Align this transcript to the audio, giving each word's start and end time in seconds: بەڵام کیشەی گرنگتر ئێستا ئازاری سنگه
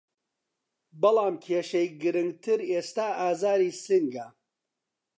بەڵام 1.01 1.35
کیشەی 1.45 1.87
گرنگتر 2.01 2.59
ئێستا 2.71 3.07
ئازاری 3.21 3.71
سنگه 3.83 4.27